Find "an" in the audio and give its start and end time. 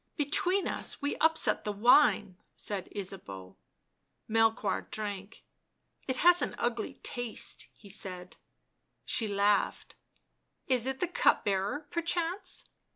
6.41-6.55